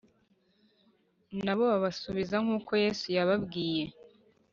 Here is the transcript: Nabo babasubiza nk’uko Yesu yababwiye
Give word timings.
Nabo 1.43 1.63
babasubiza 1.71 2.35
nk’uko 2.43 2.71
Yesu 2.83 3.05
yababwiye 3.17 3.85